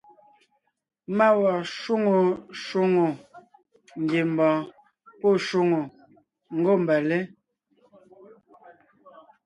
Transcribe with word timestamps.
Má 1.17 1.27
wɔɔn 1.39 1.61
shwóŋo 1.75 2.19
shwóŋò 2.61 3.05
ngiembɔɔn 4.01 4.59
pɔ́ 5.19 5.33
shwòŋo 5.45 5.79
ngômbalé. 6.57 7.19